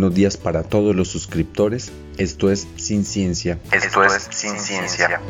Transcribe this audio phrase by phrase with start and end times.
[0.00, 1.92] buenos días para todos los suscriptores.
[2.16, 3.58] Esto es Sin Ciencia.
[3.70, 5.20] Esto es Sin Ciencia.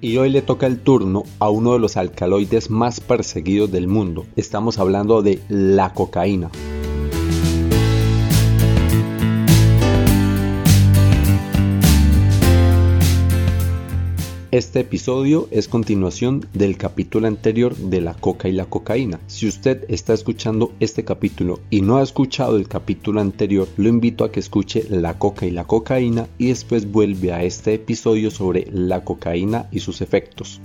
[0.00, 4.24] Y hoy le toca el turno a uno de los alcaloides más perseguidos del mundo.
[4.36, 6.50] Estamos hablando de la cocaína.
[14.54, 19.18] Este episodio es continuación del capítulo anterior de la coca y la cocaína.
[19.26, 24.22] Si usted está escuchando este capítulo y no ha escuchado el capítulo anterior, lo invito
[24.22, 28.68] a que escuche la coca y la cocaína y después vuelve a este episodio sobre
[28.70, 30.60] la cocaína y sus efectos.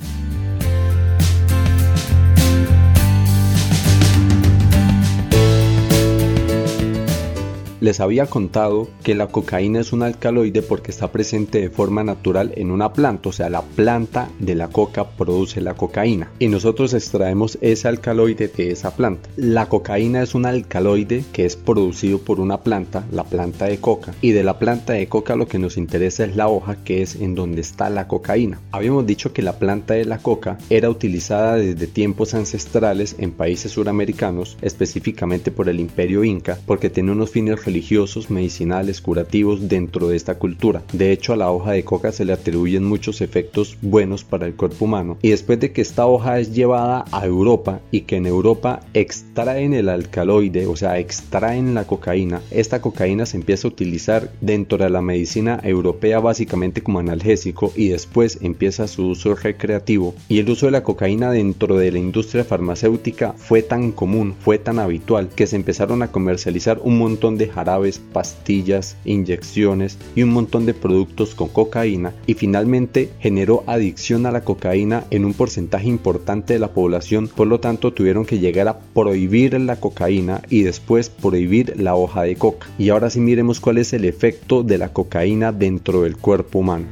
[7.82, 12.52] Les había contado que la cocaína es un alcaloide porque está presente de forma natural
[12.58, 16.94] en una planta, o sea, la planta de la coca produce la cocaína y nosotros
[16.94, 19.30] extraemos ese alcaloide de esa planta.
[19.38, 24.14] La cocaína es un alcaloide que es producido por una planta, la planta de coca,
[24.22, 27.16] y de la planta de coca lo que nos interesa es la hoja que es
[27.16, 28.60] en donde está la cocaína.
[28.72, 33.72] Habíamos dicho que la planta de la coca era utilizada desde tiempos ancestrales en países
[33.72, 40.16] suramericanos, específicamente por el imperio inca, porque tiene unos fines religiosos, medicinales, curativos dentro de
[40.16, 40.82] esta cultura.
[40.92, 44.56] De hecho, a la hoja de coca se le atribuyen muchos efectos buenos para el
[44.56, 45.18] cuerpo humano.
[45.22, 49.76] Y después de que esta hoja es llevada a Europa y que en Europa extraen
[49.76, 54.90] el alcaloide, o sea, extraen la cocaína, esta cocaína se empieza a utilizar dentro de
[54.90, 60.16] la medicina europea básicamente como analgésico y después empieza su uso recreativo.
[60.28, 64.58] Y el uso de la cocaína dentro de la industria farmacéutica fue tan común, fue
[64.58, 70.32] tan habitual que se empezaron a comercializar un montón de jarabes, pastillas, inyecciones y un
[70.32, 75.88] montón de productos con cocaína y finalmente generó adicción a la cocaína en un porcentaje
[75.88, 80.64] importante de la población, por lo tanto tuvieron que llegar a prohibir la cocaína y
[80.64, 82.68] después prohibir la hoja de coca.
[82.78, 86.86] Y ahora sí miremos cuál es el efecto de la cocaína dentro del cuerpo humano.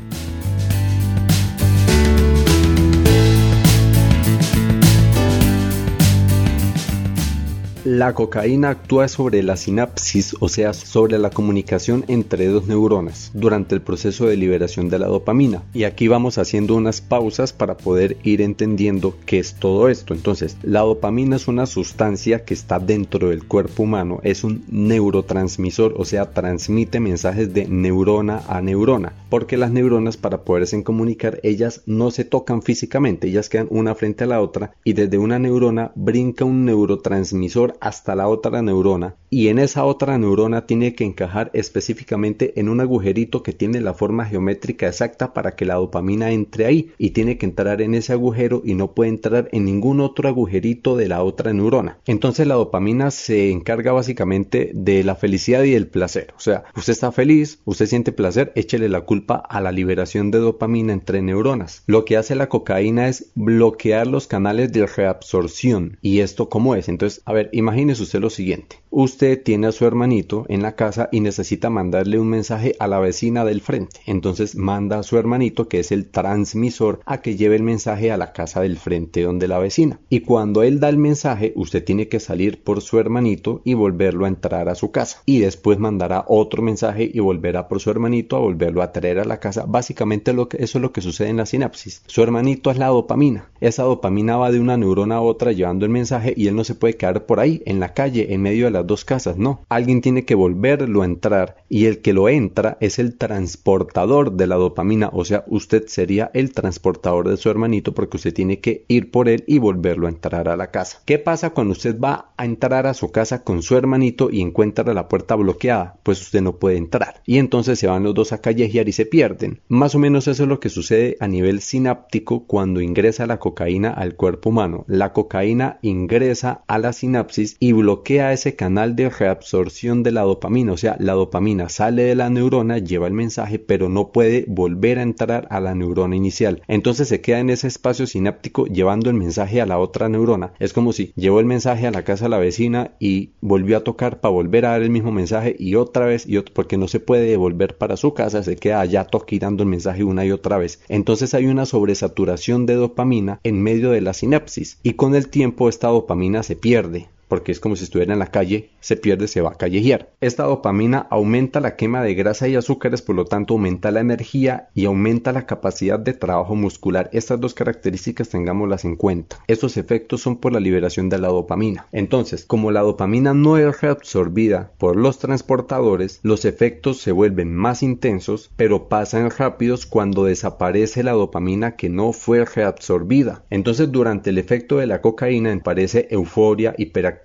[7.90, 13.76] La cocaína actúa sobre la sinapsis, o sea, sobre la comunicación entre dos neuronas durante
[13.76, 15.64] el proceso de liberación de la dopamina.
[15.74, 20.14] Y aquí vamos haciendo unas pausas para poder ir entendiendo qué es todo esto.
[20.14, 25.94] Entonces, la dopamina es una sustancia que está dentro del cuerpo humano, es un neurotransmisor,
[25.96, 31.84] o sea, transmite mensajes de neurona a neurona, porque las neuronas para poderse comunicar, ellas
[31.86, 35.94] no se tocan físicamente, ellas quedan una frente a la otra y desde una neurona
[35.96, 41.52] brinca un neurotransmisor hasta la otra neurona y en esa otra neurona tiene que encajar
[41.54, 46.66] específicamente en un agujerito que tiene la forma geométrica exacta para que la dopamina entre
[46.66, 50.30] ahí y tiene que entrar en ese agujero y no puede entrar en ningún otro
[50.30, 51.98] agujerito de la otra neurona.
[52.06, 56.34] Entonces la dopamina se encarga básicamente de la felicidad y el placer.
[56.38, 60.40] O sea, usted está feliz, usted siente placer, échele la culpa a la liberación de
[60.40, 61.84] dopamina entre neuronas.
[61.86, 65.98] Lo que hace la cocaína es bloquear los canales de reabsorción.
[66.02, 66.88] ¿Y esto cómo es?
[66.88, 68.78] Entonces, a ver, imagínese usted lo siguiente.
[68.90, 73.00] Usted tiene a su hermanito en la casa y necesita mandarle un mensaje a la
[73.00, 74.00] vecina del frente.
[74.06, 78.18] Entonces manda a su hermanito, que es el transmisor, a que lleve el mensaje a
[78.18, 80.00] la casa del frente donde la vecina.
[80.10, 84.24] Y cuando él da el mensaje, usted tiene que salir por su hermanito y volverlo
[84.24, 85.22] a entrar a su casa.
[85.26, 89.26] Y después mandará otro mensaje y volverá por su hermanito a volverlo a traer a
[89.26, 89.66] la casa.
[89.68, 92.02] Básicamente lo que, eso es lo que sucede en la sinapsis.
[92.08, 93.50] Su hermanito es la dopamina.
[93.60, 96.76] Esa dopamina va de una neurona a otra llevando el mensaje y él no se
[96.76, 99.38] puede quedar por ahí, en la calle, en medio de las dos casas.
[99.38, 99.66] No.
[99.70, 104.48] Alguien tiene que volverlo a entrar y el que lo entra es el transportador de
[104.48, 105.10] la dopamina.
[105.14, 109.30] O sea, usted sería el transportador de su hermanito porque usted tiene que ir por
[109.30, 111.02] él y volverlo a entrar a la casa.
[111.06, 114.94] ¿Qué pasa cuando usted va a entrar a su casa con su hermanito y encuentra
[114.94, 115.98] la puerta bloqueada?
[116.04, 117.22] Pues usted no puede entrar.
[117.26, 119.62] Y entonces se van los dos a callejear y se pierden.
[119.68, 123.92] Más o menos eso es lo que sucede a nivel sináptico cuando ingresa la cocaína
[123.92, 124.86] al cuerpo humano.
[124.88, 130.74] La cocaína ingresa a la sinapsis y bloquea ese canal de reabsorción de la dopamina.
[130.74, 135.00] O sea, la dopamina sale de la neurona, lleva el mensaje, pero no puede volver
[135.00, 136.62] a entrar a la neurona inicial.
[136.68, 140.54] Entonces se queda en ese espacio sináptico llevando el mensaje a la otra neurona.
[140.60, 143.84] Es como si llevó el mensaje a la casa de la vecina y volvió a
[143.84, 147.00] tocar para volver a dar el mismo mensaje y otra vez y porque no se
[147.00, 150.82] puede devolver para su casa, se queda allá toquirando el mensaje una y otra vez.
[150.88, 155.70] Entonces hay una sobresaturación de dopamina en medio de la sinapsis y con el tiempo
[155.70, 159.42] esta dopamina se pierde porque es como si estuviera en la calle, se pierde, se
[159.42, 160.10] va a callejear.
[160.22, 164.70] Esta dopamina aumenta la quema de grasa y azúcares, por lo tanto aumenta la energía
[164.74, 167.10] y aumenta la capacidad de trabajo muscular.
[167.14, 169.38] Estas dos características tengámoslas en cuenta.
[169.48, 171.88] Estos efectos son por la liberación de la dopamina.
[171.92, 177.84] Entonces, como la dopamina no es reabsorbida por los transportadores, los efectos se vuelven más
[177.84, 183.44] intensos, pero pasan rápidos cuando desaparece la dopamina que no fue reabsorbida.
[183.50, 187.17] Entonces, durante el efecto de la cocaína aparece euforia, hiperactividad,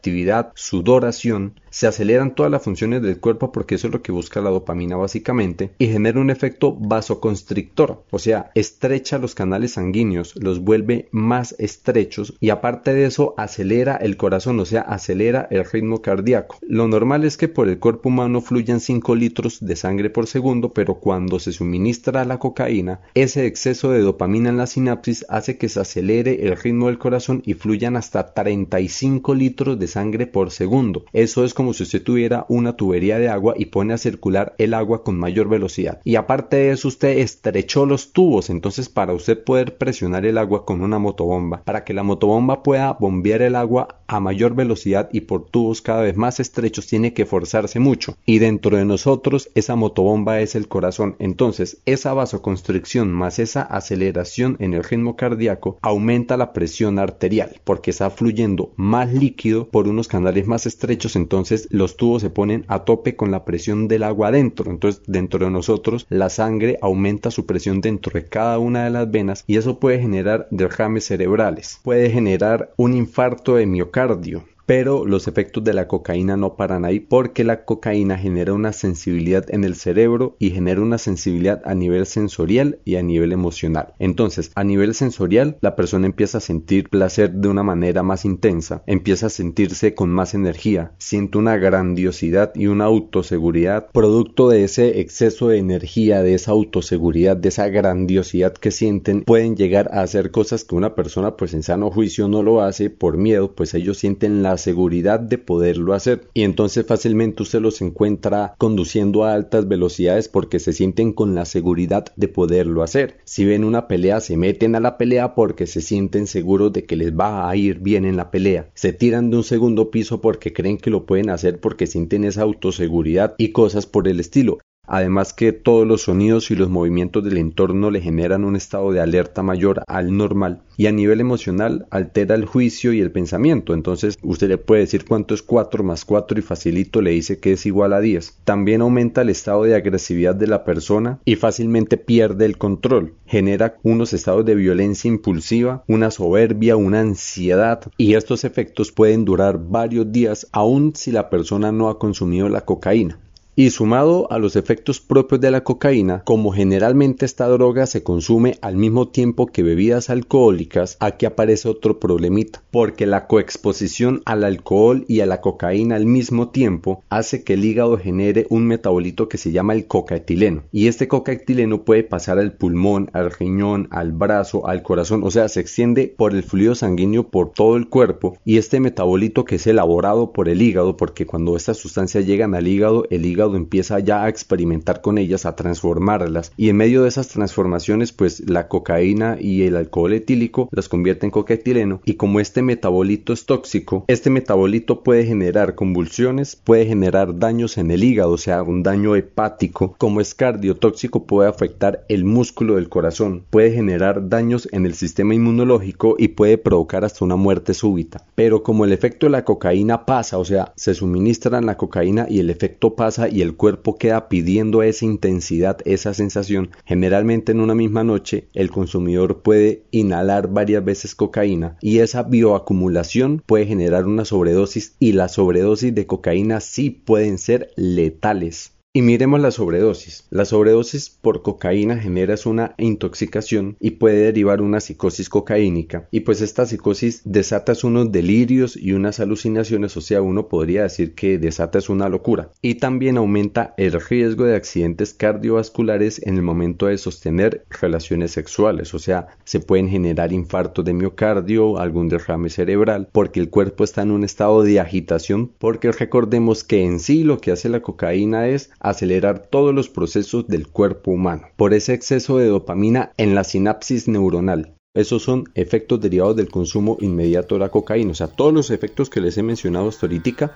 [0.55, 4.51] sudoración, se aceleran todas las funciones del cuerpo porque eso es lo que busca la
[4.51, 11.09] dopamina básicamente y genera un efecto vasoconstrictor, o sea, estrecha los canales sanguíneos, los vuelve
[11.13, 16.59] más estrechos y aparte de eso acelera el corazón, o sea, acelera el ritmo cardíaco.
[16.61, 20.75] Lo normal es que por el cuerpo humano fluyan 5 litros de sangre por segundo,
[20.75, 25.71] pero cuando se suministra la cocaína, ese exceso de dopamina en la sinapsis hace que
[25.71, 31.05] se acelere el ritmo del corazón y fluyan hasta 35 litros de sangre por segundo.
[31.13, 34.75] Eso es como si usted tuviera una tubería de agua y pone a circular el
[34.75, 36.01] agua con mayor velocidad.
[36.05, 40.65] Y aparte de eso, usted estrechó los tubos, entonces para usted poder presionar el agua
[40.65, 45.23] con una motobomba, para que la motobomba pueda bombear el agua a mayor velocidad y
[45.23, 48.17] por tubos cada vez más estrechos, tiene que forzarse mucho.
[48.27, 51.17] Y dentro de nosotros, esa motobomba es el corazón.
[51.19, 57.91] Entonces, esa vasoconstricción más esa aceleración en el ritmo cardíaco aumenta la presión arterial, porque
[57.91, 62.85] está fluyendo más líquido por unos canales más estrechos, entonces los tubos se ponen a
[62.85, 64.71] tope con la presión del agua adentro.
[64.71, 69.11] Entonces dentro de nosotros la sangre aumenta su presión dentro de cada una de las
[69.11, 71.81] venas y eso puede generar derrames cerebrales.
[71.83, 76.99] Puede generar un infarto de miocardio pero los efectos de la cocaína no paran ahí
[76.99, 82.07] porque la cocaína genera una sensibilidad en el cerebro y genera una sensibilidad a nivel
[82.07, 83.93] sensorial y a nivel emocional.
[83.99, 88.83] Entonces, a nivel sensorial, la persona empieza a sentir placer de una manera más intensa,
[88.87, 95.01] empieza a sentirse con más energía, siente una grandiosidad y una autoseguridad producto de ese
[95.01, 100.31] exceso de energía, de esa autoseguridad, de esa grandiosidad que sienten, pueden llegar a hacer
[100.31, 103.99] cosas que una persona pues en sano juicio no lo hace por miedo, pues ellos
[103.99, 109.69] sienten la seguridad de poderlo hacer y entonces fácilmente usted los encuentra conduciendo a altas
[109.69, 113.19] velocidades porque se sienten con la seguridad de poderlo hacer.
[113.25, 116.97] Si ven una pelea se meten a la pelea porque se sienten seguros de que
[116.97, 118.71] les va a ir bien en la pelea.
[118.75, 122.43] Se tiran de un segundo piso porque creen que lo pueden hacer porque sienten esa
[122.43, 124.59] autoseguridad y cosas por el estilo.
[124.89, 129.01] Además que todos los sonidos y los movimientos del entorno le generan un estado de
[129.01, 133.75] alerta mayor al normal y a nivel emocional altera el juicio y el pensamiento.
[133.75, 137.53] Entonces usted le puede decir cuánto es 4 más 4 y facilito le dice que
[137.53, 138.41] es igual a 10.
[138.43, 143.15] También aumenta el estado de agresividad de la persona y fácilmente pierde el control.
[143.25, 149.59] Genera unos estados de violencia impulsiva, una soberbia, una ansiedad y estos efectos pueden durar
[149.59, 153.21] varios días aun si la persona no ha consumido la cocaína.
[153.55, 158.57] Y sumado a los efectos propios de la cocaína, como generalmente esta droga se consume
[158.63, 165.05] al mismo tiempo que bebidas alcohólicas, aquí aparece otro problemita, porque la coexposición al alcohol
[165.07, 169.37] y a la cocaína al mismo tiempo hace que el hígado genere un metabolito que
[169.37, 170.63] se llama el cocaetileno.
[170.73, 175.51] Y este cocaetileno puede pasar al pulmón, al riñón, al brazo, al corazón, o sea,
[175.51, 179.67] se extiende por el fluido sanguíneo por todo el cuerpo y este metabolito que es
[179.67, 184.25] elaborado por el hígado, porque cuando estas sustancias llegan al hígado, el hígado empieza ya
[184.25, 189.37] a experimentar con ellas, a transformarlas y en medio de esas transformaciones pues la cocaína
[189.41, 194.31] y el alcohol etílico las convierte en cocaetileno y como este metabolito es tóxico, este
[194.31, 199.95] metabolito puede generar convulsiones, puede generar daños en el hígado, o sea, un daño hepático,
[199.99, 205.35] como es cardiotóxico puede afectar el músculo del corazón, puede generar daños en el sistema
[205.35, 208.25] inmunológico y puede provocar hasta una muerte súbita.
[208.35, 212.41] Pero como el efecto de la cocaína pasa, o sea, se suministran la cocaína y
[212.41, 217.75] el efecto pasa y el cuerpo queda pidiendo esa intensidad, esa sensación, generalmente en una
[217.75, 224.25] misma noche el consumidor puede inhalar varias veces cocaína y esa bioacumulación puede generar una
[224.25, 228.73] sobredosis y la sobredosis de cocaína sí pueden ser letales.
[228.95, 230.27] Y miremos la sobredosis.
[230.29, 236.09] La sobredosis por cocaína genera una intoxicación y puede derivar una psicosis cocaínica.
[236.11, 241.15] Y pues esta psicosis desata unos delirios y unas alucinaciones, o sea, uno podría decir
[241.15, 242.51] que desata una locura.
[242.61, 248.93] Y también aumenta el riesgo de accidentes cardiovasculares en el momento de sostener relaciones sexuales,
[248.93, 254.03] o sea, se pueden generar infartos de miocardio, algún derrame cerebral, porque el cuerpo está
[254.03, 258.49] en un estado de agitación, porque recordemos que en sí lo que hace la cocaína
[258.49, 263.45] es acelerar todos los procesos del cuerpo humano por ese exceso de dopamina en la
[263.45, 268.11] sinapsis neuronal Esos son efectos derivados del consumo inmediato de la cocaína.
[268.11, 270.07] O sea, todos los efectos que les he mencionado hasta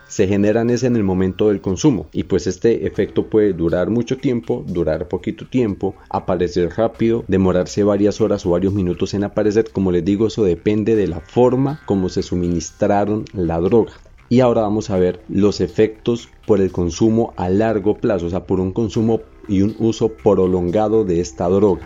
[0.09, 2.09] se generan en el momento del consumo.
[2.13, 8.21] Y pues este efecto puede durar mucho tiempo, durar poquito tiempo, aparecer rápido, demorarse varias
[8.21, 9.71] horas o varios minutos en aparecer.
[9.73, 13.93] Como les digo, eso depende de la forma como se suministraron la droga.
[14.29, 18.45] Y ahora vamos a ver los efectos por el consumo a largo plazo, o sea,
[18.45, 21.83] por un consumo y un uso prolongado de esta droga.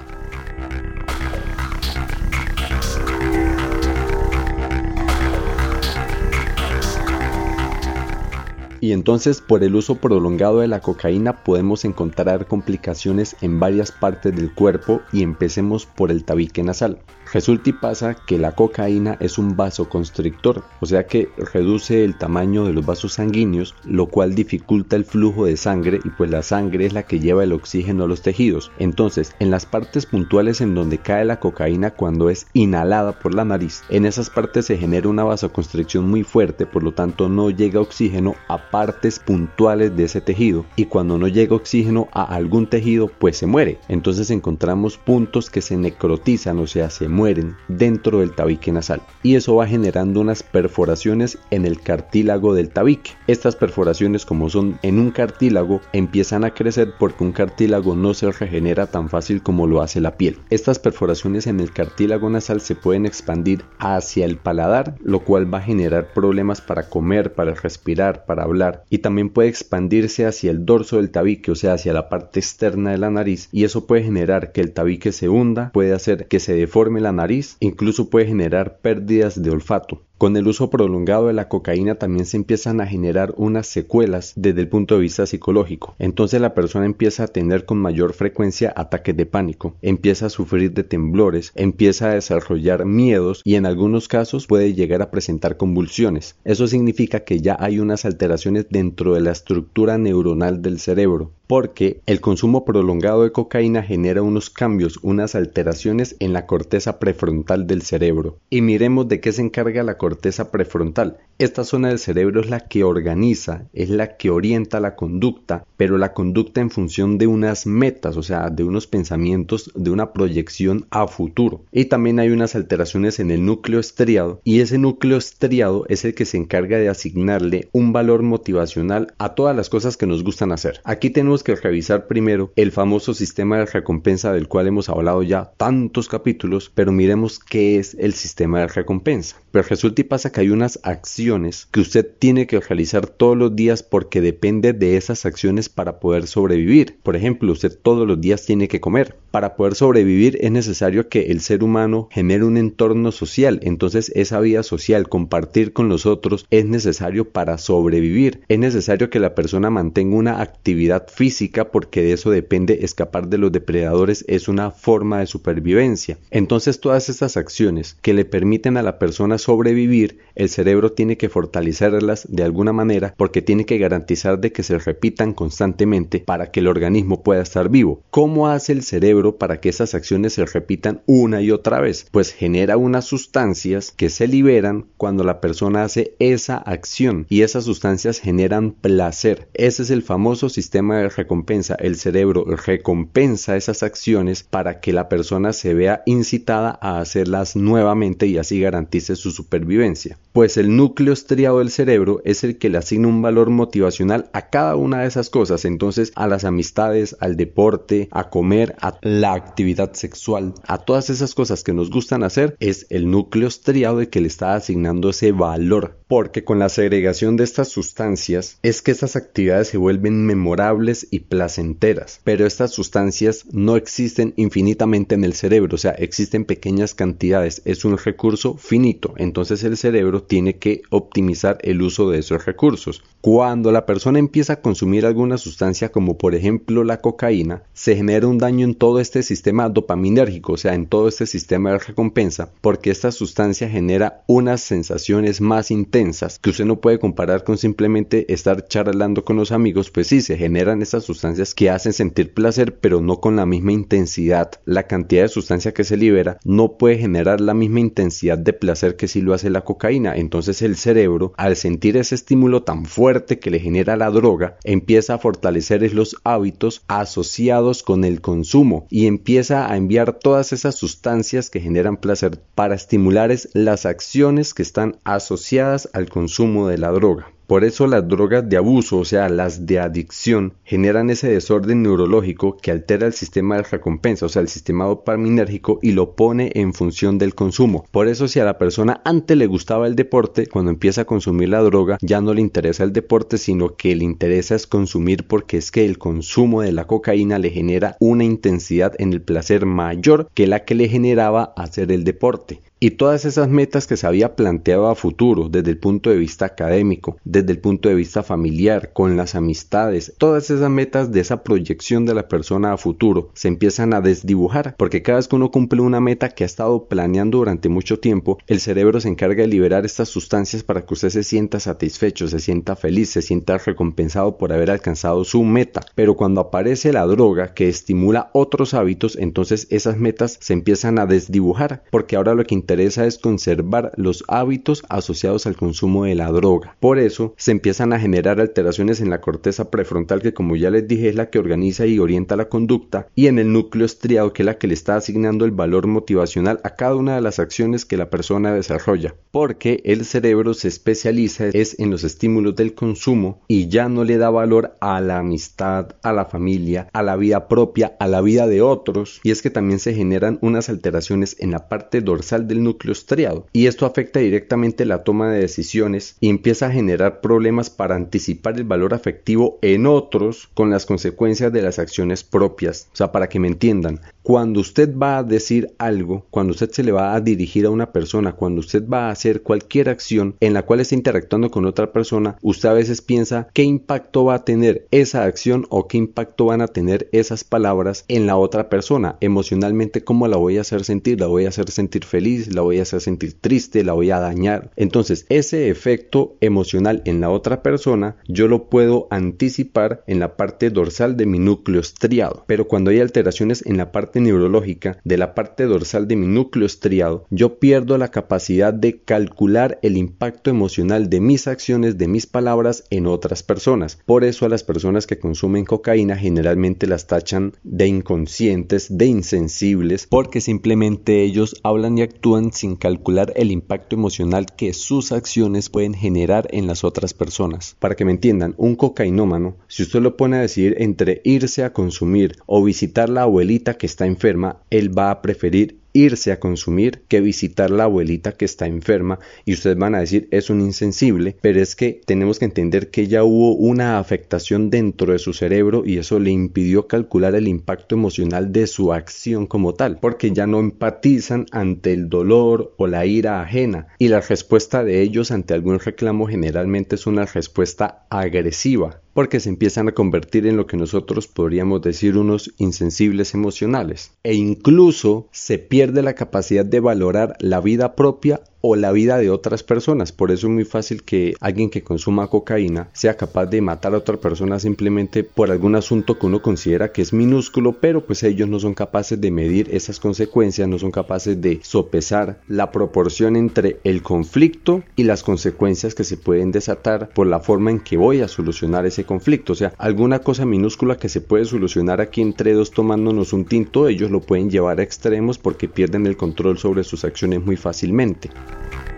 [8.83, 14.35] Y entonces por el uso prolongado de la cocaína podemos encontrar complicaciones en varias partes
[14.35, 16.99] del cuerpo y empecemos por el tabique nasal.
[17.33, 22.65] Resulta y pasa que la cocaína es un vasoconstrictor, o sea que reduce el tamaño
[22.65, 26.87] de los vasos sanguíneos, lo cual dificulta el flujo de sangre y pues la sangre
[26.87, 28.73] es la que lleva el oxígeno a los tejidos.
[28.81, 33.45] Entonces, en las partes puntuales en donde cae la cocaína cuando es inhalada por la
[33.45, 37.81] nariz, en esas partes se genera una vasoconstricción muy fuerte, por lo tanto no llega
[37.81, 43.07] oxígeno a partes puntuales de ese tejido y cuando no llega oxígeno a algún tejido
[43.07, 43.79] pues se muere.
[43.87, 49.03] Entonces encontramos puntos que se necrotizan, o sea, se mueren mueren dentro del tabique nasal
[49.23, 53.11] y eso va generando unas perforaciones en el cartílago del tabique.
[53.27, 58.33] Estas perforaciones como son en un cartílago empiezan a crecer porque un cartílago no se
[58.33, 60.39] regenera tan fácil como lo hace la piel.
[60.49, 65.59] Estas perforaciones en el cartílago nasal se pueden expandir hacia el paladar, lo cual va
[65.59, 70.65] a generar problemas para comer, para respirar, para hablar y también puede expandirse hacia el
[70.65, 74.05] dorso del tabique, o sea, hacia la parte externa de la nariz y eso puede
[74.05, 78.27] generar que el tabique se hunda, puede hacer que se deforme la nariz, incluso puede
[78.27, 80.03] generar pérdidas de olfato.
[80.21, 84.61] Con el uso prolongado de la cocaína también se empiezan a generar unas secuelas desde
[84.61, 85.95] el punto de vista psicológico.
[85.99, 90.75] Entonces la persona empieza a tener con mayor frecuencia ataques de pánico, empieza a sufrir
[90.75, 96.37] de temblores, empieza a desarrollar miedos y en algunos casos puede llegar a presentar convulsiones.
[96.45, 102.01] Eso significa que ya hay unas alteraciones dentro de la estructura neuronal del cerebro porque
[102.07, 107.83] el consumo prolongado de cocaína genera unos cambios, unas alteraciones en la corteza prefrontal del
[107.83, 108.39] cerebro.
[108.51, 111.19] Y miremos de qué se encarga la corteza prefrontal.
[111.39, 115.99] Esta zona del cerebro es la que organiza, es la que orienta la conducta, pero
[115.99, 120.87] la conducta en función de unas metas, o sea, de unos pensamientos, de una proyección
[120.91, 121.65] a futuro.
[121.73, 126.15] Y también hay unas alteraciones en el núcleo estriado, y ese núcleo estriado es el
[126.15, 130.53] que se encarga de asignarle un valor motivacional a todas las cosas que nos gustan
[130.53, 130.81] hacer.
[130.85, 135.53] Aquí tenemos que revisar primero el famoso sistema de recompensa del cual hemos hablado ya
[135.57, 139.37] tantos capítulos, pero miremos qué es el sistema de recompensa.
[139.51, 143.57] Pero resulta y pasa que hay unas acciones que usted tiene que realizar todos los
[143.57, 146.99] días porque depende de esas acciones para poder sobrevivir.
[147.03, 149.17] Por ejemplo, usted todos los días tiene que comer.
[149.31, 153.61] Para poder sobrevivir es necesario que el ser humano genere un entorno social.
[153.63, 158.43] Entonces esa vida social, compartir con los otros, es necesario para sobrevivir.
[158.49, 161.30] Es necesario que la persona mantenga una actividad física
[161.71, 166.19] porque de eso depende escapar de los depredadores es una forma de supervivencia.
[166.31, 171.29] Entonces todas estas acciones que le permiten a la persona sobrevivir, el cerebro tiene que
[171.29, 176.61] fortalecerlas de alguna manera porque tiene que garantizar de que se repitan constantemente para que
[176.61, 178.03] el organismo pueda estar vivo.
[178.11, 182.07] ¿Cómo hace el cerebro para que esas acciones se repitan una y otra vez?
[182.11, 187.65] Pues genera unas sustancias que se liberan cuando la persona hace esa acción y esas
[187.65, 189.49] sustancias generan placer.
[189.55, 195.09] Ese es el famoso sistema de recompensa, el cerebro recompensa esas acciones para que la
[195.09, 200.19] persona se vea incitada a hacerlas nuevamente y así garantice su supervivencia.
[200.33, 204.49] Pues el núcleo estriado del cerebro es el que le asigna un valor motivacional a
[204.49, 209.35] cada una de esas cosas, entonces a las amistades, al deporte, a comer, a la
[209.35, 214.09] actividad sexual, a todas esas cosas que nos gustan hacer, es el núcleo estriado el
[214.09, 218.91] que le está asignando ese valor, porque con la segregación de estas sustancias es que
[218.91, 225.35] estas actividades se vuelven memorables y placenteras, pero estas sustancias no existen infinitamente en el
[225.35, 230.83] cerebro, o sea, existen pequeñas cantidades, es un recurso finito, entonces el cerebro tiene que
[230.91, 233.03] optimizar el uso de esos recursos.
[233.21, 238.27] Cuando la persona empieza a consumir alguna sustancia como por ejemplo la cocaína, se genera
[238.27, 242.51] un daño en todo este sistema dopaminérgico, o sea, en todo este sistema de recompensa,
[242.61, 248.33] porque esta sustancia genera unas sensaciones más intensas que usted no puede comparar con simplemente
[248.33, 252.79] estar charlando con los amigos, pues sí, se generan estas sustancias que hacen sentir placer,
[252.81, 254.51] pero no con la misma intensidad.
[254.65, 258.97] La cantidad de sustancia que se libera no puede generar la misma intensidad de placer
[258.97, 260.17] que si lo hace la cocaína.
[260.17, 265.15] Entonces el cerebro, al sentir ese estímulo tan fuerte que le genera la droga, empieza
[265.15, 271.51] a fortalecer los hábitos asociados con el consumo y empieza a enviar todas esas sustancias
[271.51, 277.29] que generan placer para estimular las acciones que están asociadas al consumo de la droga.
[277.51, 282.57] Por eso las drogas de abuso, o sea, las de adicción, generan ese desorden neurológico
[282.57, 286.73] que altera el sistema de recompensa, o sea, el sistema dopaminérgico y lo pone en
[286.73, 287.87] función del consumo.
[287.91, 291.49] Por eso si a la persona antes le gustaba el deporte, cuando empieza a consumir
[291.49, 295.57] la droga ya no le interesa el deporte, sino que le interesa es consumir porque
[295.57, 300.31] es que el consumo de la cocaína le genera una intensidad en el placer mayor
[300.35, 302.61] que la que le generaba hacer el deporte.
[302.83, 306.47] Y todas esas metas que se había planteado a futuro, desde el punto de vista
[306.47, 311.43] académico, desde el punto de vista familiar, con las amistades, todas esas metas de esa
[311.43, 315.51] proyección de la persona a futuro se empiezan a desdibujar, porque cada vez que uno
[315.51, 319.49] cumple una meta que ha estado planeando durante mucho tiempo, el cerebro se encarga de
[319.49, 324.39] liberar estas sustancias para que usted se sienta satisfecho, se sienta feliz, se sienta recompensado
[324.39, 325.83] por haber alcanzado su meta.
[325.95, 331.05] Pero cuando aparece la droga que estimula otros hábitos, entonces esas metas se empiezan a
[331.05, 336.31] desdibujar, porque ahora lo que interesa es conservar los hábitos asociados al consumo de la
[336.31, 336.77] droga.
[336.79, 340.87] Por eso se empiezan a generar alteraciones en la corteza prefrontal que como ya les
[340.87, 344.43] dije es la que organiza y orienta la conducta y en el núcleo estriado que
[344.43, 347.85] es la que le está asignando el valor motivacional a cada una de las acciones
[347.85, 349.17] que la persona desarrolla.
[349.33, 354.17] Porque el cerebro se especializa es en los estímulos del consumo y ya no le
[354.17, 358.47] da valor a la amistad, a la familia, a la vida propia, a la vida
[358.47, 362.60] de otros y es que también se generan unas alteraciones en la parte dorsal del
[362.65, 367.71] núcleo estriado y esto afecta directamente la toma de decisiones y empieza a generar problemas
[367.71, 372.89] para anticipar el valor afectivo en otros con las consecuencias de las acciones propias.
[372.93, 376.83] O sea, para que me entiendan, cuando usted va a decir algo, cuando usted se
[376.83, 380.55] le va a dirigir a una persona, cuando usted va a hacer cualquier acción en
[380.55, 384.45] la cual está interactuando con otra persona, usted a veces piensa qué impacto va a
[384.45, 389.17] tener esa acción o qué impacto van a tener esas palabras en la otra persona.
[389.21, 392.79] Emocionalmente, cómo la voy a hacer sentir, la voy a hacer sentir feliz, la voy
[392.79, 394.71] a hacer sentir triste, la voy a dañar.
[394.77, 400.71] Entonces, ese efecto emocional en la otra persona, yo lo puedo anticipar en la parte
[400.71, 402.45] dorsal de mi núcleo estriado.
[402.47, 406.67] Pero cuando hay alteraciones en la parte neurológica de la parte dorsal de mi núcleo
[406.67, 412.27] estriado, yo pierdo la capacidad de calcular el impacto emocional de mis acciones, de mis
[412.27, 413.99] palabras en otras personas.
[414.07, 420.07] Por eso a las personas que consumen cocaína generalmente las tachan de inconscientes, de insensibles,
[420.09, 425.95] porque simplemente ellos hablan y actúan sin calcular el impacto emocional que sus acciones pueden
[425.95, 427.77] generar en las otras personas.
[427.79, 431.73] Para que me entiendan, un cocainómano, si usted lo pone a decidir entre irse a
[431.73, 437.03] consumir o visitar la abuelita que está enferma, él va a preferir irse a consumir
[437.09, 441.37] que visitar la abuelita que está enferma y ustedes van a decir es un insensible,
[441.41, 445.83] pero es que tenemos que entender que ya hubo una afectación dentro de su cerebro
[445.85, 450.47] y eso le impidió calcular el impacto emocional de su acción como tal, porque ya
[450.47, 453.89] no empatizan ante el dolor o la ira ajena.
[453.99, 459.49] Y la respuesta de ellos ante algún reclamo generalmente es una respuesta agresiva porque se
[459.49, 464.13] empiezan a convertir en lo que nosotros podríamos decir unos insensibles emocionales.
[464.23, 469.31] E incluso se pierde la capacidad de valorar la vida propia o la vida de
[469.31, 470.13] otras personas.
[470.13, 473.99] Por eso es muy fácil que alguien que consuma cocaína sea capaz de matar a
[473.99, 478.49] otra persona simplemente por algún asunto que uno considera que es minúsculo, pero pues ellos
[478.49, 483.79] no son capaces de medir esas consecuencias, no son capaces de sopesar la proporción entre
[483.85, 488.21] el conflicto y las consecuencias que se pueden desatar por la forma en que voy
[488.21, 489.53] a solucionar ese conflicto.
[489.53, 493.89] O sea, alguna cosa minúscula que se puede solucionar aquí entre dos tomándonos un tinto,
[493.89, 498.31] ellos lo pueden llevar a extremos porque pierden el control sobre sus acciones muy fácilmente.
[498.53, 498.90] Thank you.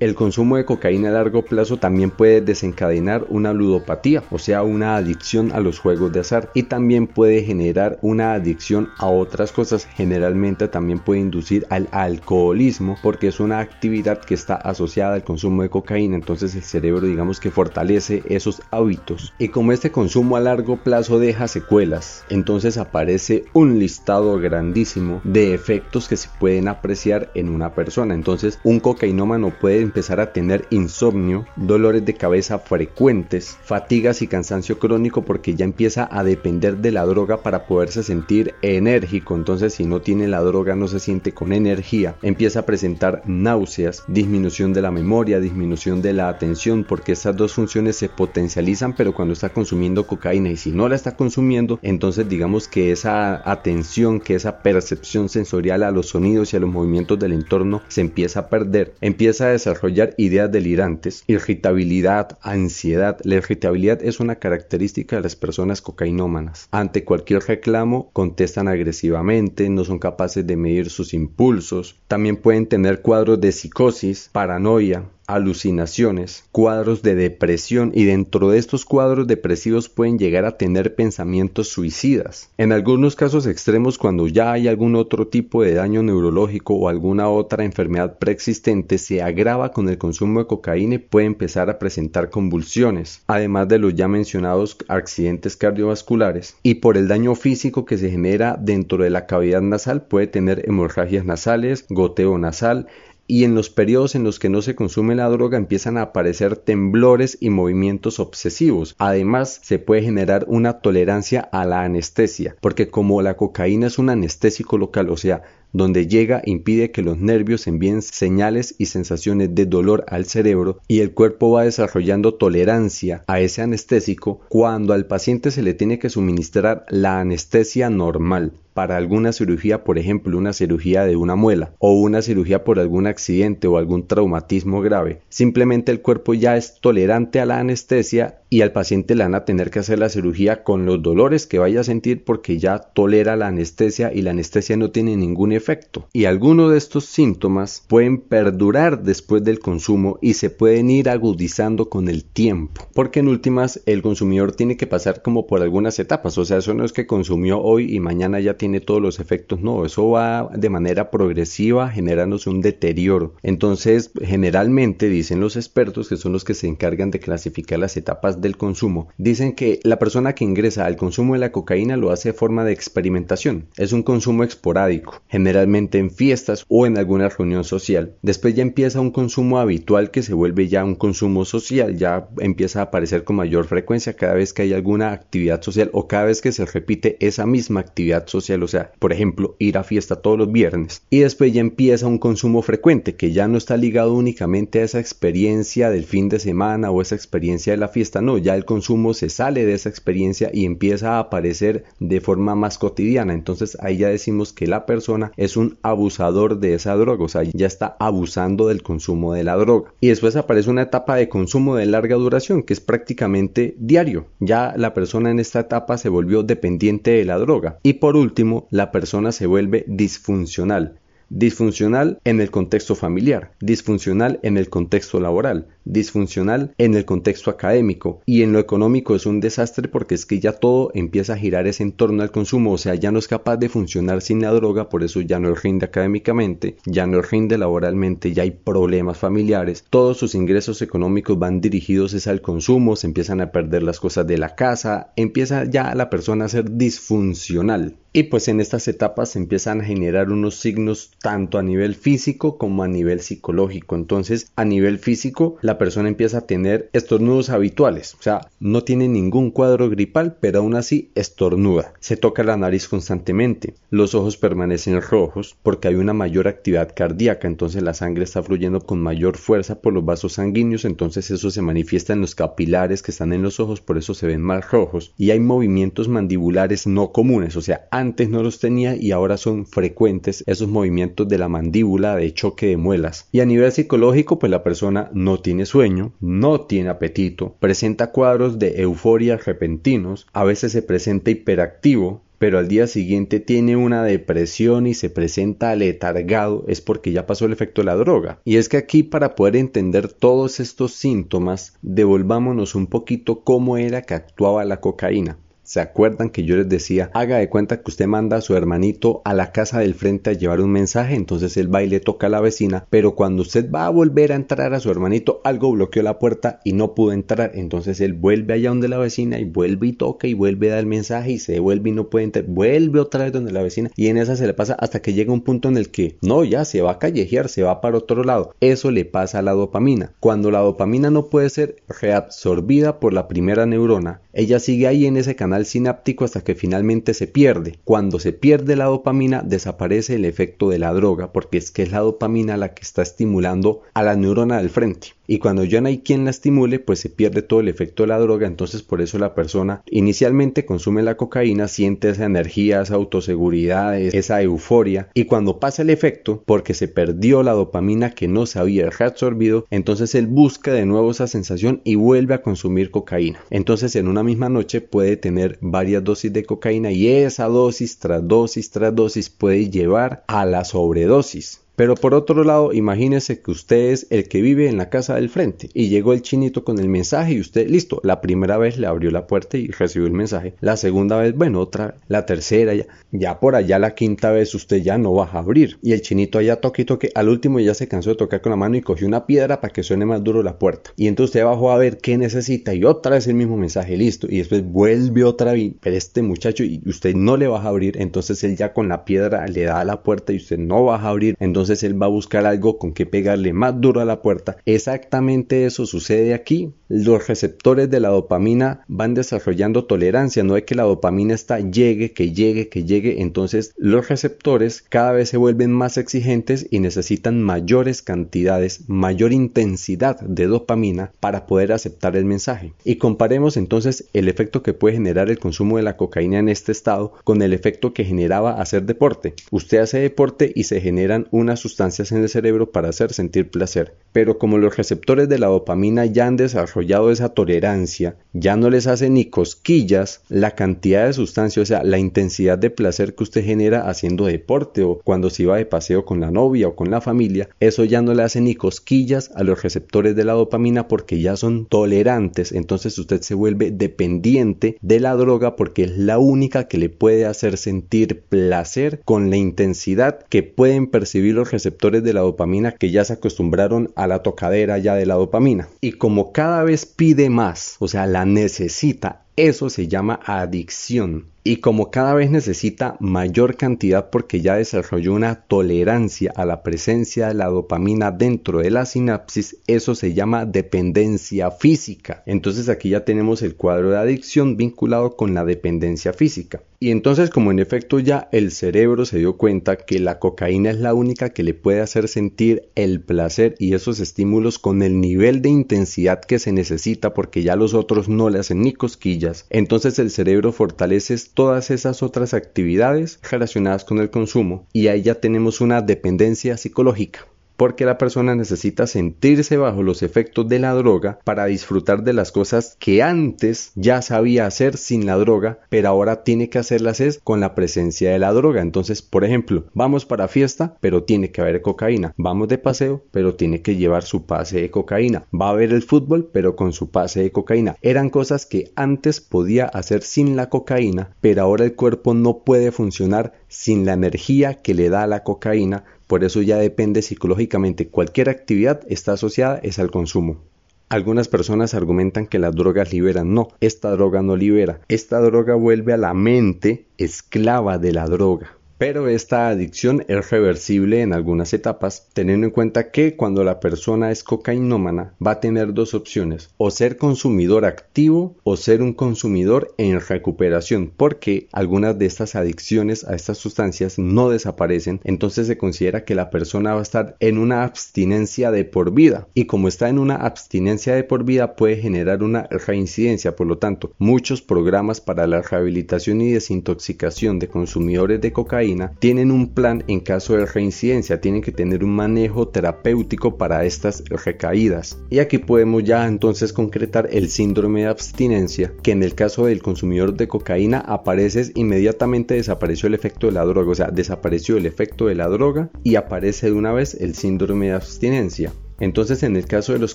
[0.00, 4.96] El consumo de cocaína a largo plazo también puede desencadenar una ludopatía, o sea, una
[4.96, 9.86] adicción a los juegos de azar y también puede generar una adicción a otras cosas.
[9.86, 15.62] Generalmente también puede inducir al alcoholismo porque es una actividad que está asociada al consumo
[15.62, 19.32] de cocaína, entonces el cerebro digamos que fortalece esos hábitos.
[19.38, 25.54] Y como este consumo a largo plazo deja secuelas, entonces aparece un listado grandísimo de
[25.54, 28.14] efectos que se pueden apreciar en una persona.
[28.14, 34.78] Entonces un cocainómano puede empezar a tener insomnio, dolores de cabeza frecuentes, fatigas y cansancio
[34.78, 39.34] crónico porque ya empieza a depender de la droga para poderse sentir enérgico.
[39.34, 42.16] Entonces si no tiene la droga no se siente con energía.
[42.22, 47.52] Empieza a presentar náuseas, disminución de la memoria, disminución de la atención porque estas dos
[47.52, 52.28] funciones se potencializan pero cuando está consumiendo cocaína y si no la está consumiendo entonces
[52.28, 57.18] digamos que esa atención, que esa percepción sensorial a los sonidos y a los movimientos
[57.18, 59.73] del entorno se empieza a perder, empieza a desarrollar
[60.16, 63.18] ideas delirantes, irritabilidad, ansiedad.
[63.24, 66.68] La irritabilidad es una característica de las personas cocainómanas.
[66.70, 73.02] Ante cualquier reclamo contestan agresivamente, no son capaces de medir sus impulsos, también pueden tener
[73.02, 80.18] cuadros de psicosis, paranoia, alucinaciones, cuadros de depresión y dentro de estos cuadros depresivos pueden
[80.18, 82.50] llegar a tener pensamientos suicidas.
[82.58, 87.28] En algunos casos extremos cuando ya hay algún otro tipo de daño neurológico o alguna
[87.28, 92.30] otra enfermedad preexistente se agrava con el consumo de cocaína y puede empezar a presentar
[92.30, 98.10] convulsiones, además de los ya mencionados accidentes cardiovasculares y por el daño físico que se
[98.10, 102.86] genera dentro de la cavidad nasal puede tener hemorragias nasales, goteo nasal,
[103.26, 106.56] y en los periodos en los que no se consume la droga empiezan a aparecer
[106.56, 108.94] temblores y movimientos obsesivos.
[108.98, 114.10] Además, se puede generar una tolerancia a la anestesia, porque como la cocaína es un
[114.10, 115.42] anestésico local, o sea,
[115.74, 121.00] donde llega impide que los nervios envíen señales y sensaciones de dolor al cerebro y
[121.00, 126.08] el cuerpo va desarrollando tolerancia a ese anestésico cuando al paciente se le tiene que
[126.10, 131.92] suministrar la anestesia normal para alguna cirugía, por ejemplo, una cirugía de una muela o
[131.92, 135.20] una cirugía por algún accidente o algún traumatismo grave.
[135.28, 139.44] Simplemente el cuerpo ya es tolerante a la anestesia y al paciente le van a
[139.44, 143.36] tener que hacer la cirugía con los dolores que vaya a sentir porque ya tolera
[143.36, 145.63] la anestesia y la anestesia no tiene ningún efecto.
[146.12, 151.88] Y algunos de estos síntomas pueden perdurar después del consumo y se pueden ir agudizando
[151.88, 152.86] con el tiempo.
[152.94, 156.38] Porque en últimas el consumidor tiene que pasar como por algunas etapas.
[156.38, 159.60] O sea, eso no es que consumió hoy y mañana ya tiene todos los efectos,
[159.60, 163.34] no, eso va de manera progresiva generándose un deterioro.
[163.42, 168.40] Entonces, generalmente dicen los expertos, que son los que se encargan de clasificar las etapas
[168.40, 172.30] del consumo, dicen que la persona que ingresa al consumo de la cocaína lo hace
[172.30, 173.68] de forma de experimentación.
[173.76, 175.22] Es un consumo esporádico,
[175.62, 178.14] en fiestas o en alguna reunión social.
[178.22, 182.80] Después ya empieza un consumo habitual que se vuelve ya un consumo social, ya empieza
[182.80, 186.40] a aparecer con mayor frecuencia cada vez que hay alguna actividad social o cada vez
[186.40, 190.38] que se repite esa misma actividad social o sea, por ejemplo, ir a fiesta todos
[190.38, 191.02] los viernes.
[191.10, 195.00] Y después ya empieza un consumo frecuente que ya no está ligado únicamente a esa
[195.00, 199.14] experiencia del fin de semana o esa experiencia de la fiesta, no, ya el consumo
[199.14, 203.34] se sale de esa experiencia y empieza a aparecer de forma más cotidiana.
[203.34, 207.42] Entonces ahí ya decimos que la persona es un abusador de esa droga, o sea,
[207.42, 209.92] ya está abusando del consumo de la droga.
[210.00, 214.26] Y después aparece una etapa de consumo de larga duración que es prácticamente diario.
[214.40, 217.78] Ya la persona en esta etapa se volvió dependiente de la droga.
[217.82, 220.98] Y por último, la persona se vuelve disfuncional.
[221.36, 228.22] Disfuncional en el contexto familiar, disfuncional en el contexto laboral, disfuncional en el contexto académico.
[228.24, 231.66] Y en lo económico es un desastre porque es que ya todo empieza a girar
[231.66, 234.88] ese entorno al consumo, o sea, ya no es capaz de funcionar sin la droga,
[234.88, 240.18] por eso ya no rinde académicamente, ya no rinde laboralmente, ya hay problemas familiares, todos
[240.18, 244.38] sus ingresos económicos van dirigidos es al consumo, se empiezan a perder las cosas de
[244.38, 247.96] la casa, empieza ya la persona a ser disfuncional.
[248.16, 252.58] Y pues en estas etapas se empiezan a generar unos signos tanto a nivel físico
[252.58, 253.96] como a nivel psicológico.
[253.96, 259.08] Entonces, a nivel físico, la persona empieza a tener estornudos habituales, o sea, no tiene
[259.08, 261.94] ningún cuadro gripal, pero aún así estornuda.
[261.98, 267.48] Se toca la nariz constantemente, los ojos permanecen rojos porque hay una mayor actividad cardíaca,
[267.48, 271.62] entonces la sangre está fluyendo con mayor fuerza por los vasos sanguíneos, entonces eso se
[271.62, 275.14] manifiesta en los capilares que están en los ojos, por eso se ven más rojos.
[275.16, 279.64] Y hay movimientos mandibulares no comunes, o sea, antes no los tenía y ahora son
[279.64, 283.28] frecuentes esos movimientos de la mandíbula de choque de muelas.
[283.30, 288.58] Y a nivel psicológico, pues la persona no tiene sueño, no tiene apetito, presenta cuadros
[288.58, 294.86] de euforia repentinos, a veces se presenta hiperactivo, pero al día siguiente tiene una depresión
[294.86, 298.40] y se presenta letargado, es porque ya pasó el efecto de la droga.
[298.44, 304.02] Y es que aquí para poder entender todos estos síntomas, devolvámonos un poquito cómo era
[304.02, 305.38] que actuaba la cocaína.
[305.64, 309.22] ¿Se acuerdan que yo les decía, haga de cuenta que usted manda a su hermanito
[309.24, 312.26] a la casa del frente a llevar un mensaje, entonces él va y le toca
[312.26, 315.72] a la vecina, pero cuando usted va a volver a entrar a su hermanito, algo
[315.72, 319.44] bloqueó la puerta y no pudo entrar, entonces él vuelve allá donde la vecina y
[319.44, 322.26] vuelve y toca y vuelve a dar el mensaje y se vuelve y no puede
[322.26, 325.14] entrar, vuelve otra vez donde la vecina y en esa se le pasa hasta que
[325.14, 327.96] llega un punto en el que no, ya se va a callejear, se va para
[327.96, 328.54] otro lado.
[328.60, 330.12] Eso le pasa a la dopamina.
[330.20, 335.16] Cuando la dopamina no puede ser reabsorbida por la primera neurona, ella sigue ahí en
[335.16, 337.78] ese canal sináptico hasta que finalmente se pierde.
[337.84, 341.92] Cuando se pierde la dopamina, desaparece el efecto de la droga, porque es que es
[341.92, 345.14] la dopamina la que está estimulando a la neurona del frente.
[345.26, 348.08] Y cuando ya no hay quien la estimule, pues se pierde todo el efecto de
[348.08, 352.94] la droga, entonces por eso la persona inicialmente consume la cocaína, siente esa energía, esa
[352.94, 358.46] autoseguridad, esa euforia, y cuando pasa el efecto, porque se perdió la dopamina que no
[358.46, 363.40] se había reabsorbido, entonces él busca de nuevo esa sensación y vuelve a consumir cocaína.
[363.50, 368.26] Entonces en una misma noche puede tener varias dosis de cocaína y esa dosis tras
[368.26, 371.63] dosis tras dosis puede llevar a la sobredosis.
[371.76, 375.28] Pero por otro lado, imagínese que usted es el que vive en la casa del
[375.28, 375.70] frente.
[375.74, 379.10] Y llegó el chinito con el mensaje y usted, listo, la primera vez le abrió
[379.10, 383.40] la puerta y recibió el mensaje, la segunda vez, bueno, otra, la tercera, ya, ya
[383.40, 385.78] por allá la quinta vez usted ya no va a abrir.
[385.82, 388.50] Y el chinito allá toque y toque, al último ya se cansó de tocar con
[388.50, 390.92] la mano y cogió una piedra para que suene más duro la puerta.
[390.96, 394.28] Y entonces usted bajó a ver qué necesita y otra vez el mismo mensaje, listo,
[394.30, 398.00] y después vuelve otra vez, pero este muchacho y usted no le va a abrir,
[398.00, 400.96] entonces él ya con la piedra le da a la puerta y usted no va
[400.96, 404.04] a abrir, entonces entonces él va a buscar algo con que pegarle más duro a
[404.04, 404.58] la puerta.
[404.66, 406.74] Exactamente eso sucede aquí.
[406.96, 412.12] Los receptores de la dopamina van desarrollando tolerancia, no es que la dopamina está llegue,
[412.12, 417.42] que llegue, que llegue, entonces los receptores cada vez se vuelven más exigentes y necesitan
[417.42, 422.74] mayores cantidades, mayor intensidad de dopamina para poder aceptar el mensaje.
[422.84, 426.70] Y comparemos entonces el efecto que puede generar el consumo de la cocaína en este
[426.70, 429.34] estado con el efecto que generaba hacer deporte.
[429.50, 433.96] Usted hace deporte y se generan unas sustancias en el cerebro para hacer sentir placer.
[434.12, 438.86] Pero como los receptores de la dopamina ya han desarrollado esa tolerancia, ya no les
[438.86, 443.44] hace ni cosquillas la cantidad de sustancia, o sea, la intensidad de placer que usted
[443.44, 447.00] genera haciendo deporte o cuando se iba de paseo con la novia o con la
[447.00, 451.20] familia, eso ya no le hace ni cosquillas a los receptores de la dopamina porque
[451.20, 456.68] ya son tolerantes, entonces usted se vuelve dependiente de la droga porque es la única
[456.68, 462.12] que le puede hacer sentir placer con la intensidad que pueden percibir los receptores de
[462.12, 465.68] la dopamina que ya se acostumbraron a la tocadera ya de la dopamina.
[465.80, 471.56] Y como cada vez pide más, o sea, la necesita, eso se llama adicción y
[471.56, 477.34] como cada vez necesita mayor cantidad porque ya desarrolló una tolerancia a la presencia de
[477.34, 482.22] la dopamina dentro de la sinapsis, eso se llama dependencia física.
[482.24, 486.62] Entonces aquí ya tenemos el cuadro de adicción vinculado con la dependencia física.
[486.80, 490.78] Y entonces como en efecto ya el cerebro se dio cuenta que la cocaína es
[490.78, 495.40] la única que le puede hacer sentir el placer y esos estímulos con el nivel
[495.40, 499.98] de intensidad que se necesita porque ya los otros no le hacen ni cosquillas, entonces
[499.98, 504.66] el cerebro fortalece todas esas otras actividades relacionadas con el consumo.
[504.72, 510.48] Y ahí ya tenemos una dependencia psicológica porque la persona necesita sentirse bajo los efectos
[510.48, 515.16] de la droga para disfrutar de las cosas que antes ya sabía hacer sin la
[515.16, 518.62] droga, pero ahora tiene que hacerlas con la presencia de la droga.
[518.62, 522.14] Entonces, por ejemplo, vamos para fiesta, pero tiene que haber cocaína.
[522.16, 525.24] Vamos de paseo, pero tiene que llevar su pase de cocaína.
[525.34, 527.76] Va a ver el fútbol, pero con su pase de cocaína.
[527.82, 532.70] Eran cosas que antes podía hacer sin la cocaína, pero ahora el cuerpo no puede
[532.70, 537.88] funcionar sin la energía que le da la cocaína por eso ya depende psicológicamente.
[537.88, 540.42] Cualquier actividad está asociada es al consumo.
[540.90, 543.34] Algunas personas argumentan que las drogas liberan.
[543.34, 544.80] No, esta droga no libera.
[544.88, 548.53] Esta droga vuelve a la mente esclava de la droga.
[548.76, 554.10] Pero esta adicción es reversible en algunas etapas, teniendo en cuenta que cuando la persona
[554.10, 559.72] es cocainómana va a tener dos opciones, o ser consumidor activo o ser un consumidor
[559.78, 566.04] en recuperación, porque algunas de estas adicciones a estas sustancias no desaparecen, entonces se considera
[566.04, 569.88] que la persona va a estar en una abstinencia de por vida, y como está
[569.88, 575.00] en una abstinencia de por vida puede generar una reincidencia, por lo tanto, muchos programas
[575.00, 578.63] para la rehabilitación y desintoxicación de consumidores de cocaína
[578.98, 584.04] tienen un plan en caso de reincidencia, tienen que tener un manejo terapéutico para estas
[584.08, 584.98] recaídas.
[585.10, 589.62] Y aquí podemos ya entonces concretar el síndrome de abstinencia, que en el caso del
[589.62, 594.66] consumidor de cocaína aparece inmediatamente desapareció el efecto de la droga, o sea, desapareció el
[594.66, 598.52] efecto de la droga y aparece de una vez el síndrome de abstinencia.
[598.80, 599.94] Entonces en el caso de los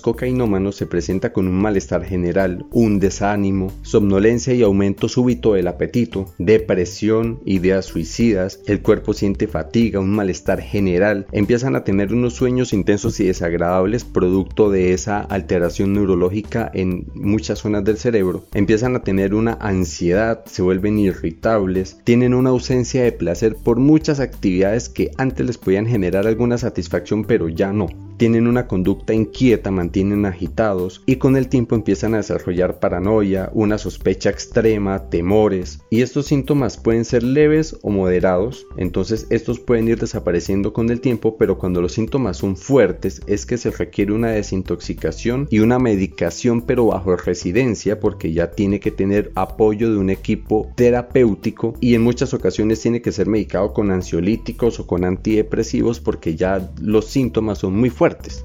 [0.00, 6.26] cocainómanos se presenta con un malestar general, un desánimo, somnolencia y aumento súbito del apetito,
[6.38, 12.72] depresión, ideas suicidas, el cuerpo siente fatiga, un malestar general, empiezan a tener unos sueños
[12.72, 19.02] intensos y desagradables producto de esa alteración neurológica en muchas zonas del cerebro, empiezan a
[19.02, 25.10] tener una ansiedad, se vuelven irritables, tienen una ausencia de placer por muchas actividades que
[25.18, 31.02] antes les podían generar alguna satisfacción pero ya no tienen una conducta inquieta, mantienen agitados
[31.06, 35.80] y con el tiempo empiezan a desarrollar paranoia, una sospecha extrema, temores.
[35.88, 41.00] Y estos síntomas pueden ser leves o moderados, entonces estos pueden ir desapareciendo con el
[41.00, 45.78] tiempo, pero cuando los síntomas son fuertes es que se requiere una desintoxicación y una
[45.78, 51.94] medicación pero bajo residencia porque ya tiene que tener apoyo de un equipo terapéutico y
[51.94, 57.06] en muchas ocasiones tiene que ser medicado con ansiolíticos o con antidepresivos porque ya los
[57.06, 58.42] síntomas son muy fuertes fuertes.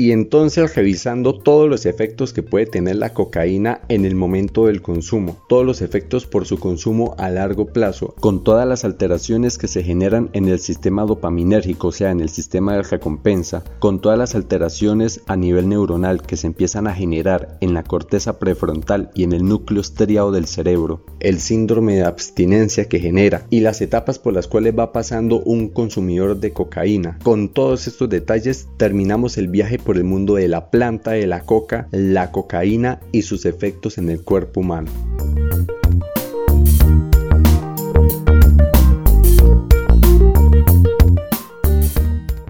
[0.00, 4.80] Y entonces revisando todos los efectos que puede tener la cocaína en el momento del
[4.80, 9.68] consumo, todos los efectos por su consumo a largo plazo, con todas las alteraciones que
[9.68, 14.18] se generan en el sistema dopaminérgico, o sea, en el sistema de recompensa, con todas
[14.18, 19.24] las alteraciones a nivel neuronal que se empiezan a generar en la corteza prefrontal y
[19.24, 24.18] en el núcleo estriado del cerebro, el síndrome de abstinencia que genera y las etapas
[24.18, 27.18] por las cuales va pasando un consumidor de cocaína.
[27.22, 31.40] Con todos estos detalles terminamos el viaje por el mundo de la planta de la
[31.40, 34.88] coca, la cocaína y sus efectos en el cuerpo humano.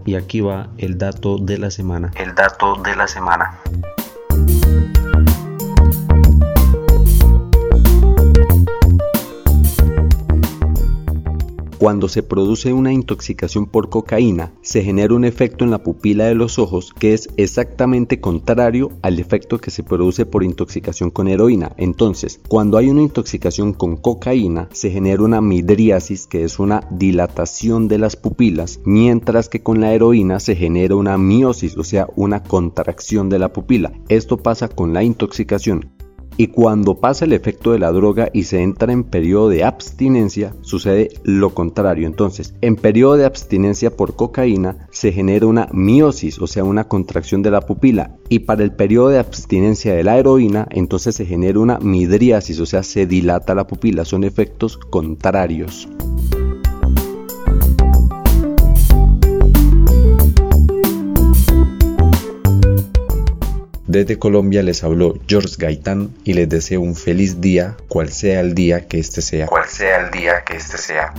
[0.04, 2.10] Y aquí va el dato de la semana.
[2.14, 3.58] El dato de la semana.
[11.80, 16.34] Cuando se produce una intoxicación por cocaína, se genera un efecto en la pupila de
[16.34, 21.72] los ojos que es exactamente contrario al efecto que se produce por intoxicación con heroína.
[21.78, 27.88] Entonces, cuando hay una intoxicación con cocaína, se genera una midriasis, que es una dilatación
[27.88, 32.42] de las pupilas, mientras que con la heroína se genera una miosis, o sea, una
[32.42, 33.90] contracción de la pupila.
[34.10, 35.99] Esto pasa con la intoxicación.
[36.36, 40.54] Y cuando pasa el efecto de la droga y se entra en periodo de abstinencia,
[40.62, 42.06] sucede lo contrario.
[42.06, 47.42] Entonces, en periodo de abstinencia por cocaína se genera una miosis, o sea, una contracción
[47.42, 48.16] de la pupila.
[48.28, 52.66] Y para el periodo de abstinencia de la heroína, entonces se genera una midriasis, o
[52.66, 54.04] sea, se dilata la pupila.
[54.04, 55.88] Son efectos contrarios.
[63.90, 68.54] Desde Colombia les habló George Gaitán y les deseo un feliz día, cual sea el
[68.54, 69.46] día que este sea.
[69.46, 71.12] Cual sea el día que este sea.